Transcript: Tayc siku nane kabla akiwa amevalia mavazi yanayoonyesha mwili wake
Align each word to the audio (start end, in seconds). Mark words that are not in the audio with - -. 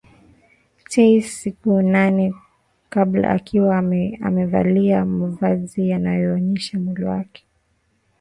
Tayc 0.91 1.25
siku 1.39 1.71
nane 1.93 2.25
kabla 2.93 3.29
akiwa 3.35 3.77
amevalia 4.21 5.05
mavazi 5.05 5.89
yanayoonyesha 5.89 6.79
mwili 6.79 7.03
wake 7.03 7.45